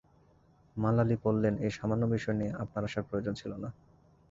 [0.75, 3.69] মারলা Lee বললেন, এই সামান্য বিষয় নিয়ে আপনার আসার প্রয়োজন ছিল না।